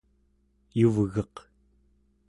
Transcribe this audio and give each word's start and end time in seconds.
yuvgeq 0.79 1.35